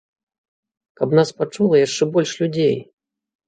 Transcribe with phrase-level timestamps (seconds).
[1.01, 2.77] Каб нас пачула яшчэ больш людзей!